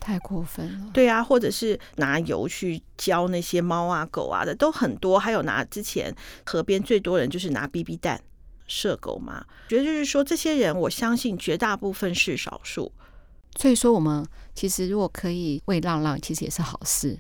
[0.06, 0.92] 太过分了。
[0.94, 5.18] 对啊，或者是拿油去浇那些猫啊狗啊的都很多。
[5.18, 6.16] 还有拿之前
[6.46, 8.22] 河边最多人就是拿 BB 弹
[8.68, 9.44] 射狗嘛。
[9.68, 12.92] 觉得就是说这些人，我相信绝大部分是少数。
[13.58, 17.18] 所以说我们其实如果可以喂浪浪，其实也是好事。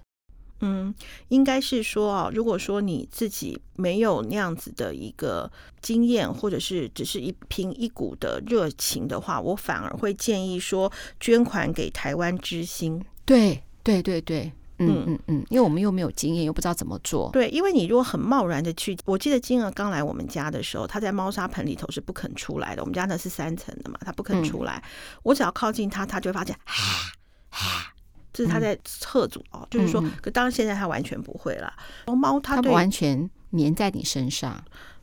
[0.67, 0.93] 嗯，
[1.27, 12.99] 应该是说啊，如果说你自己没有那样子的一个经验，或者是只是一凭一股的热情的话，我反而会建议说捐款给台湾之星。
[13.25, 17.29] 对，对，对，对，嗯嗯嗯，因为我们又没有经验，又不知道怎么做。
[17.31, 22.81] 对，因为你如果很贸然的去，我记得金儿刚来我们家的时候，他在猫砂盆里头是不肯出来的。
[22.81, 24.81] 我们家那是三层的嘛，他不肯出来。
[24.83, 24.89] 嗯、
[25.23, 27.13] 我只要靠近他，他就会发现，哈
[27.49, 27.91] 哈。
[28.35, 31.73] 这是他在测主哦，嗯、就是说，可当然现在他完全不会了。
[32.13, 34.61] 猫它对完全黏在你身上，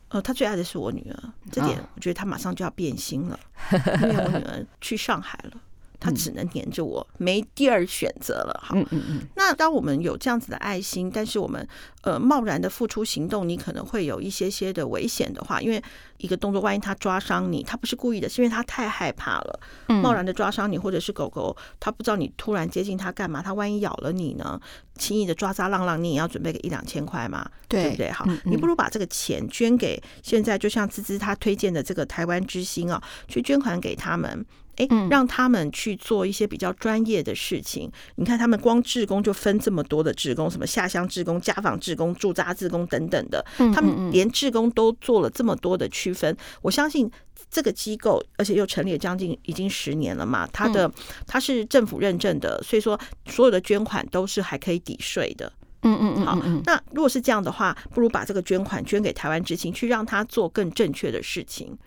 [0.09, 3.39] 呃，他最爱的是我女儿，这点我觉得他马上就要变心了，
[3.71, 5.59] 哦、因为我女儿去上海了。
[6.03, 8.59] 他只能黏着我，没第二选择了。
[8.61, 9.21] 好，嗯嗯嗯。
[9.37, 11.65] 那当我们有这样子的爱心，但是我们
[12.01, 15.81] 呃贸然的付出行动，你可能会有一些些的危险的话，因为
[16.17, 19.59] 一个动作，万一他抓伤你，他不是故意的，是因为他太害怕了。
[20.01, 24.59] 贸然的抓伤你，或者是狗狗，他不知道你突然接近他干嘛，他万一咬了你呢？
[24.95, 28.11] 轻易的抓抓浪浪，你也要准备个一两千块嘛，对，对不对？
[28.11, 34.45] 好，你不如把这个钱捐给现在就像滋滋他推荐的这个台湾之星啊，去捐款给他们。
[34.77, 37.91] 哎，让他们去做一些比较专业的事情。
[38.15, 43.45] 你看，他们光志工就分这么多的志工，什么下乡志工、家访志工、驻扎志工等等的。
[43.73, 46.35] 他们连志工都做了这么多的区分。
[46.61, 47.09] 我相信
[47.49, 50.91] 这个机构，而且又成立了将近已经十年了嘛，它的
[51.27, 55.51] 它是政府认证的，所以说所有的捐款都是还可以抵税的。
[55.83, 56.41] 嗯嗯嗯，好。
[56.65, 61.77] 那如果是这样的话，不如把这个捐款捐给台湾之行，去让他做更正确的事情。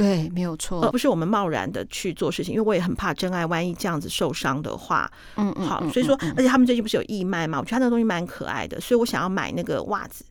[0.00, 10.24] 对，没有错，而不是我们贸然的去做事情，因为我也很怕真爱，万一这样子受伤的话，嗯嗯，好，所以说，而且他们最近不是有义卖嘛，我觉得那个东西蛮可爱的，所以我想要买那个袜子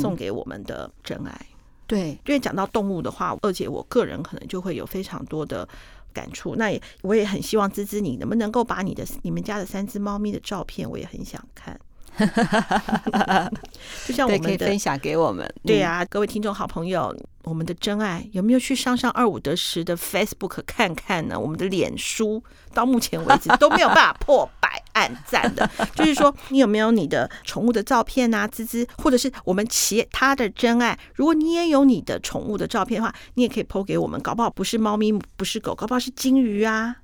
[0.00, 1.30] 送给我们的真爱。
[1.30, 1.56] 嗯、
[1.86, 5.68] 对，因为讲到动物的话，二姐我个人可能就会有非常多的
[6.14, 6.56] 感触。
[6.56, 11.78] 那也我也很希望滋滋，你能不能够把你的你们家的三只猫咪的照片，我也很想看。
[14.06, 21.38] 就像我们的可以分享给我们，对呀、啊，各位听众好朋友，我们的真爱有没有去上上二五得十的 Facebook 看看呢？
[21.38, 28.48] 我们的脸书到目前为止都没有办法破百按赞的， 就是说你有没有你的宠物的照片啊？
[28.48, 36.96] 滋滋，或者是我们其他的真爱，如果你也有你的宠物的照片的话，你也可以 po 给我们，搞不好不是猫咪，不是狗，搞不好是金鱼啊。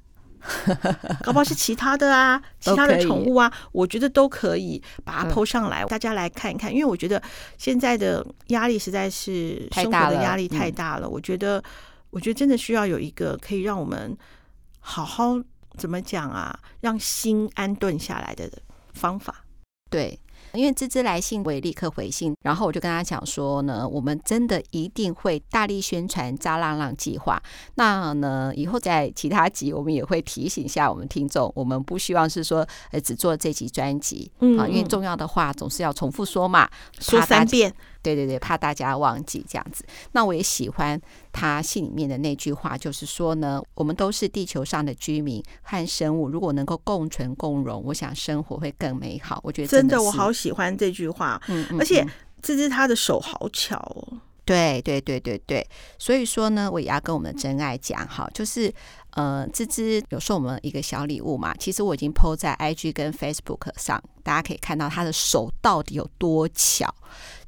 [1.23, 6.73] 搞不好是其他的啊，其他的宠物啊，我觉得都可以把它 po 上来，大家来看一看。
[6.73, 7.23] 因为我觉得
[7.59, 11.63] 现在的压力实在是生活的压力太大了，我觉得，
[12.11, 14.17] 我觉得真的需要有一个可以让我们
[14.81, 15.41] 好好
[15.77, 18.51] 怎么讲啊，让心安顿下来的
[18.93, 19.45] 方法。
[19.91, 20.19] 对。
[20.55, 27.43] 因为芝芝来信，我也立刻回信，然后我就跟他讲说呢，我们真的一定会大力宣传“渣浪浪计划”。
[27.77, 37.75] 那呢，以后在其他集，我们也会提醒一下我们听众，我们不希望是说呃只做这集专辑，嗯，因为重要的话总是要重复说嘛，说三遍。
[38.03, 39.85] 对对对，怕大家忘记这样子。
[40.11, 41.01] 那我也喜欢
[41.33, 49.41] 他信里面的那句话，就是说呢，我们都是地球上的居民和生物，如果能够共存共荣，我想生活会更美好。
[49.43, 51.41] 我觉得真的，我好喜欢这句话。
[51.49, 52.07] 嗯，嗯，而且
[52.43, 54.21] 这只他的手好巧哦。
[54.45, 55.65] 对对对对对，
[55.99, 58.73] 所以说呢，我也要跟我们的真爱讲哈，就是
[59.13, 61.55] 呃，滋滋有送我们一个小礼物嘛。
[61.59, 66.95] 其实我已经 po 在 IG 跟 Facebook 上，大家可以看到他的手到底有多巧。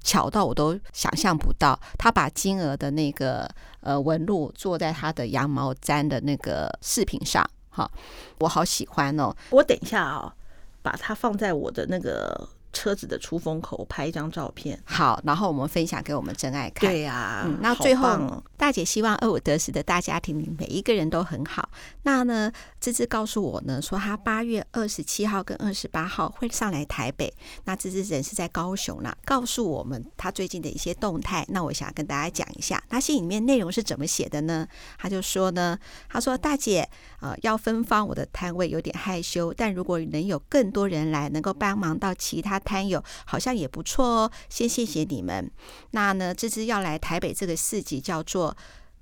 [0.03, 3.49] 巧到我都想象不到，他把金鹅的那个
[3.81, 7.91] 呃纹路做在他的羊毛毡的那个饰品上，哈，
[8.41, 9.35] 我好喜欢哦。
[9.49, 10.33] 我等一下啊、哦，
[10.83, 14.79] 把它放在我的那个车子的出风口拍一张照片。
[14.85, 16.91] 好，然后我们分享给我们真爱看。
[16.91, 21.71] 对呀、啊嗯，那最后、哦、大姐希望二五得十的大家庭里每一个人都很好。
[22.03, 27.33] 那呢，芝芝告诉我呢，说她八月二十七号跟二十八号会上来台北。
[27.65, 31.47] 那芝芝人是在高雄啦，告诉我们她最近的一些动态。
[31.49, 34.67] 那我想跟大家讲一下，她信里面内容是怎么写的呢？
[34.99, 36.89] 她就说呢，她说大姐，
[37.21, 44.33] 呃，要分发我的摊位有点害羞，但如果能有更多人来，能够帮忙到其他摊友，好像也不错哦。
[44.49, 45.49] 先谢谢你们。
[45.93, 48.57] 那呢，芝芝要来台北这个市集叫做。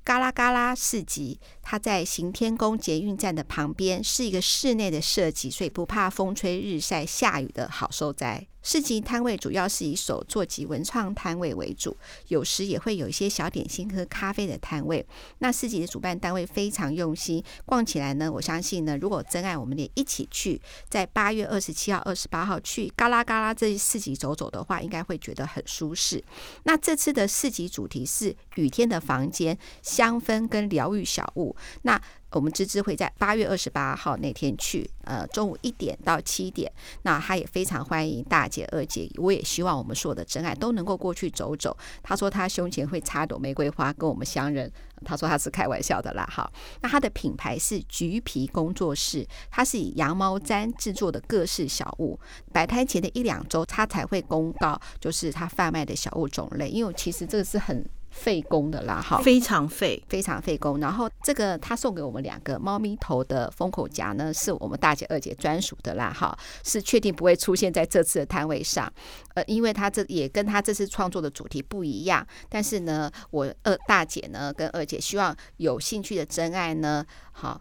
[0.04, 8.46] 嘎啦嘎啦市集，它在行天宫捷运站的旁边，是一个室内的设计，所以不怕风吹日晒下雨的好受灾。
[8.64, 11.96] 市集摊位主要是以手作及文创摊位为主，
[12.28, 15.04] 有时也会有一些小点心和咖啡的摊位。
[15.38, 26.22] 那市集的主办单位非常用心，逛起来呢，我相信呢，如果真爱，我们也一起去，在八月二十七号、二十八号去嘎啦嘎啦这市集走走的话，应该会觉得很舒适。
[26.62, 31.51] 那这次的市集主题是雨天的房间、香氛跟疗愈小物。
[31.82, 36.72] 那我们芝芝会在八月二十八号那天去，呃，中午一点到七点。
[37.02, 41.76] 那他也非常欢迎大姐、二姐，我也希望我们所有的真爱都能够过去走走。
[42.02, 44.72] 他说他胸前会插朵玫瑰花跟我们相认，
[45.04, 46.26] 他说他是开玩笑的啦。
[46.30, 52.18] 好，那他的品牌是橘皮工作室，它是以羊毛毡制作的各式小物。
[52.50, 57.84] 摆摊前的一两周，他才会公告，就是他贩卖的小物种类，因为其实这个是很。
[58.12, 60.78] 费工的啦，哈，非常费，非常费工。
[60.78, 68.92] 然后这个他送给我们两个猫咪头的封口夹呢，是我们大姐二姐专属的啦，哈，是确定不会出现在这次的摊位上。
[69.34, 72.24] 呃，因为他这也跟他这次创作的主题不一样。
[72.48, 77.60] 但是呢，我二大姐呢跟二姐希望有兴趣的真爱呢，好，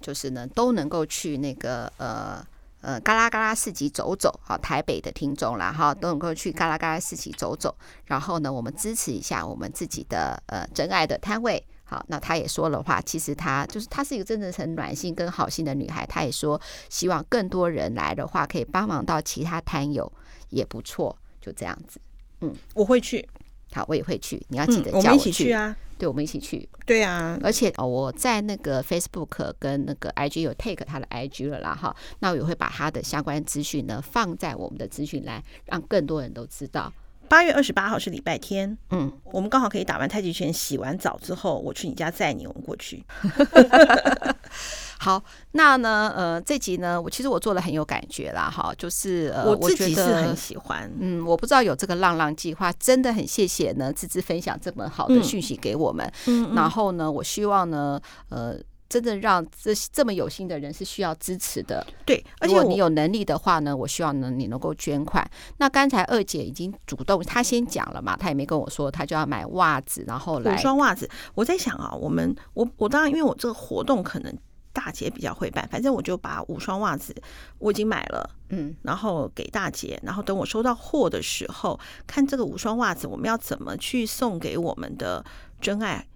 [0.00, 2.44] 就是呢都能够去那个呃。
[2.80, 7.76] 呃，嘎啦嘎啦市集走走，好，台北的听众啦，哈，都能够去嘎啦嘎啦市集走走。
[8.06, 11.62] 然后呢，我们支持一下我们自己的呃真爱的摊位。
[11.84, 16.06] 好，那她也说了话，其实她就是她是一个真正很暖心跟好心的女孩。
[16.06, 20.10] 她也说希望更多人来的话，可以帮忙到其他摊友
[20.48, 22.00] 也不错，就这样子。
[22.40, 23.28] 嗯，我会去。
[23.72, 24.40] 好，我也会去。
[24.48, 25.06] 你要记得叫我去。
[25.06, 25.76] 嗯，我们一起去啊。
[25.98, 26.68] 对，我们一起去。
[26.86, 31.94] 对啊，而且哦，我在那个 Facebook 跟那个 IG 有 take 他的 IG 了啦，哈。
[32.20, 36.92] 那我也会把他的相关资讯呢放在我们的资讯栏，让更多人都知道。
[37.30, 43.04] 八月二十八号是礼拜天，嗯，我们刚好可以打完太极拳、洗完澡之后，我去你家载你，我们过去。
[44.98, 58.56] 好，那呢，呃，这集呢，我其实我做的很有感觉啦，哈，就是呃，我自己是很喜欢，嗯，我不知道有这个浪浪计划，真的很谢谢呢，芝芝分享这么好的讯息给我们，嗯，然后呢，我希望呢，呃，
[58.90, 65.26] 真的让这这么有心的人是需要支持的，对，而且如果你有能力的话呢，我希望呢，你能够捐款。
[65.56, 71.08] 那刚才二姐已经主动，她先讲了嘛，她也没跟我说，她就要买袜子，然后来五双袜子。
[71.34, 74.36] 我在想啊，我们我我当然因为我这个活动可能。
[74.72, 77.12] 大姐比较会办，反正我就把五双袜子
[77.58, 85.24] 我已经买了，嗯，然后给大姐，然后等我收到货的时候，看这个五双袜子我们要怎么去送给我们的
[85.60, 86.06] 真爱，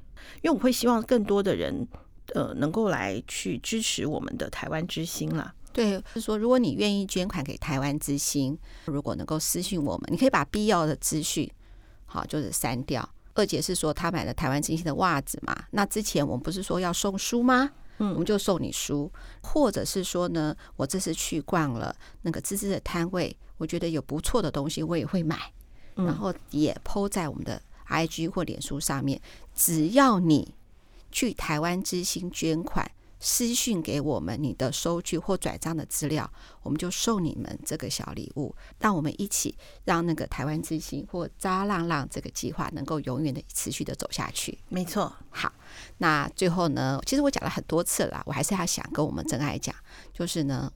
[0.42, 1.88] 因为我会希望更多的人，
[2.35, 5.55] 呃，能够来去支持我们的台湾之星啦。
[5.73, 11.51] 对，是说，如果你愿意捐款给台湾之星，如果能够私信我们，你可以把必要的资讯，
[12.07, 13.09] 好，就是删掉。
[13.35, 17.70] 二姐是说她买了台湾之星的袜子嘛，那之前我们不是说要送书吗？
[17.99, 25.53] 嗯，我们就送你书，或者是说呢，我这次去逛了那个芝芝的摊位，我觉得有不错的东西，我也会买，
[25.94, 29.20] 然后也 po 在我们的 IG 或脸书上面。
[29.55, 30.55] 只要你
[31.14, 32.90] 去台湾之星捐款。
[33.20, 36.31] 私讯给我们你的收据或转账的资料，
[36.62, 38.55] 我们就送你们这个小礼物。
[38.79, 44.59] 让我们一起让那个台湾之星或渣浪浪这个计划能够永远的持续的走下去。
[44.68, 45.11] 没错。
[45.31, 45.50] 好，
[45.96, 49.74] 那最后呢，其实我讲了很多次了，我还是要想跟我们真爱讲，
[50.12, 50.70] 就是呢，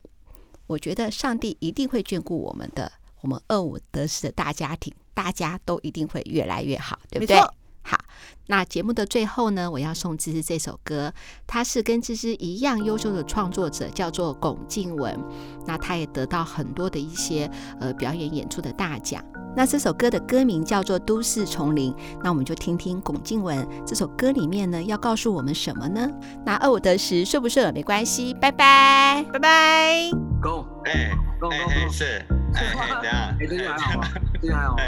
[0.66, 7.38] 我觉得上帝一定会眷顾我们的，我们二五得十的大家庭，大家都一定会越来越好，对不对？
[7.82, 7.98] 好，
[8.46, 11.12] 那节目的最后呢，我要送芝芝这首歌，
[11.46, 15.18] 他是跟芝芝一样优秀的创作者，叫做龚静文。
[15.66, 19.24] 那他也得到很多的一些呃表演演出的大奖。
[19.56, 21.92] 那这首歌的歌名叫做《都市丛林》。
[22.22, 26.08] 那我们就听听龚静文这首歌里面呢要告诉我们什么呢？
[26.44, 30.10] 那二五得十顺不顺没关系，拜拜，拜拜。
[30.40, 31.10] Go，哎
[31.40, 31.50] ，Go，
[31.90, 34.08] 是，哎，等下，哎，最近还好吗？
[34.40, 34.82] 最近还好吗？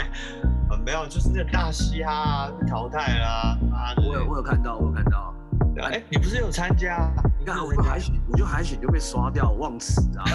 [0.85, 3.93] 没有，就是那个大嘻哈被淘汰啦啊！
[3.97, 5.33] 我有，我有看到，我有看到。
[5.83, 7.09] 哎，你不是有参加？
[7.39, 10.25] 你看，我就海选，我就海选就被刷掉，忘词啊！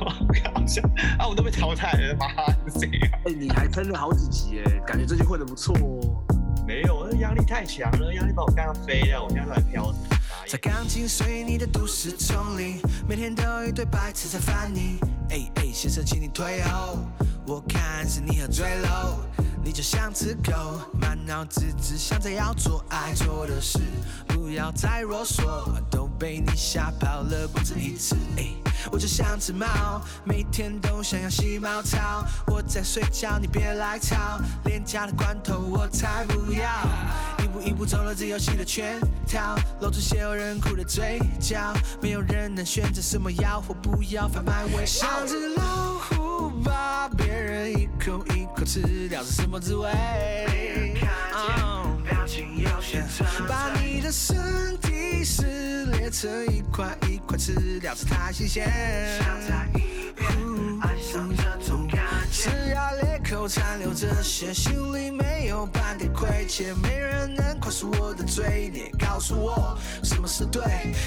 [0.54, 0.82] 搞笑
[1.18, 2.26] 啊，我都被淘汰了，妈
[2.70, 3.18] 是谁啊？
[3.26, 6.22] 哎，你还撑了好几集哎，感觉最近混得不错哦。
[6.66, 9.98] 没有，那压力太强了，压力把我干到飞了，我现在都在飘着。
[10.46, 14.98] 在钢筋水泥的都市丛林，每天都有一堆白痴在烦你。
[15.30, 16.98] 哎哎，先生，请你退后，
[17.46, 19.18] 我看是你喝醉了。
[19.62, 20.52] 你就像只狗，
[21.00, 23.78] 满脑子只想着要做爱做的事，
[24.28, 25.42] 不要再啰嗦，
[25.90, 28.14] 都被你吓跑了不止一次。
[28.92, 32.22] 我就像只猫，每天都想要洗猫草。
[32.48, 36.68] 我在睡觉，你别来吵，廉价的罐头我才不要。
[37.42, 41.72] 一步一步走了这游戏的圈套，露出血肉人哭的嘴角，
[42.02, 45.08] 没有人能选择什么要或不要，贩卖微笑。
[46.64, 49.90] 把别人一口一口吃掉是什么滋味？
[52.02, 58.66] 表情有些特别，把你的身体撕裂成一块一块吃掉是太新鲜。
[59.18, 60.26] 想再一遍，
[60.80, 62.00] 爱上这种感
[62.30, 62.50] 觉。
[62.50, 68.90] 呲牙咧口残留这些，心里没有半点亏欠，没人能宽恕我的罪孽。
[68.98, 70.62] 告诉我什么是对，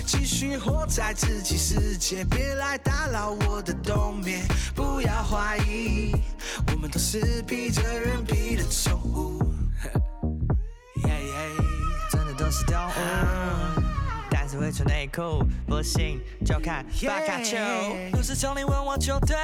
[0.05, 4.45] 继续活在自己世界，别来打扰我的冬眠。
[4.75, 6.11] 不要怀疑，
[6.67, 9.41] 我们都是披着人皮的宠物。
[12.11, 13.81] 真的都是动物，
[14.29, 17.57] 但是会穿内裤，不信就看巴卡丘。
[18.11, 19.35] 不是丛林问我就对，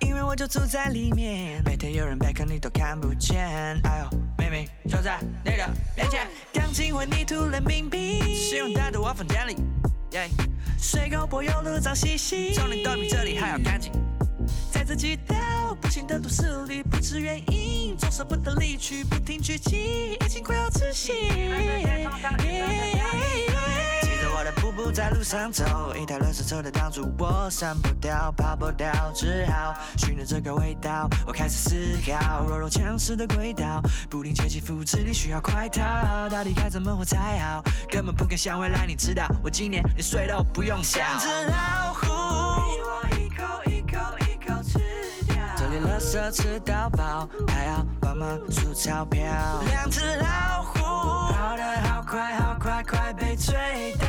[0.00, 3.38] 因为我就住在里面，每天有人背，可你都看不见。
[3.84, 9.56] 哎呦，妹妹就在你的面前，钢筋混凝土人民币，希望带到我房间里。
[10.80, 13.92] 水沟柏油路脏兮兮，丛林都比这里还要干净。
[14.70, 21.12] 在这极道不幸的都市里，不知原因，总舍不得离去，不停聚集，已经快要窒息。
[24.98, 31.08] 在路上走，一台垃圾车的挡住我，散不掉，跑不掉，只好寻着这个味道。
[31.24, 33.80] 我开始思考，弱肉强食的轨道，
[34.10, 37.62] 不停切起肤质，你需要快逃，到底该怎么活才好？
[37.88, 41.00] 根本不敢想未来，你知道，我今年连睡都不用想。
[41.10, 42.08] 像只老虎。
[45.78, 49.22] 垃圾吃到饱，还要帮忙数钞票。
[49.68, 50.80] 两只老虎
[51.32, 54.08] 跑得好快好快，快被追到。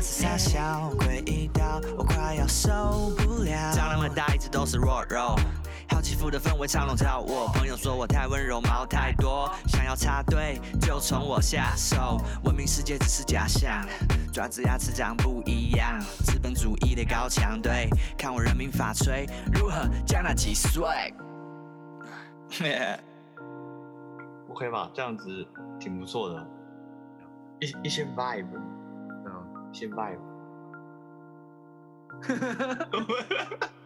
[0.00, 3.72] 是傻笑，诡异到我快要受不了。
[3.72, 5.36] 长那么大一直都是弱肉，
[5.90, 7.48] 好欺负的氛围常笼罩我。
[7.54, 12.18] 朋友说我太温柔，毛太多，想要插队就从我下手。
[12.44, 13.84] 文明世界只是假象，
[14.32, 16.00] 爪子牙齿长不一样。
[16.24, 20.82] 资本主义的高墙，对，看我人民法锤如何降到几岁。
[24.50, 25.46] OK 吧，这样子
[25.78, 26.46] 挺不错的，
[27.60, 28.46] 一一些 vibe，
[29.72, 30.20] 先拜了